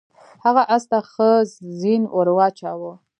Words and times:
هغه 0.45 0.61
اس 0.75 0.83
ته 0.89 0.97
ښه 1.11 1.29
زین 1.79 2.03
ور 2.15 2.27
واچاوه. 2.37 2.91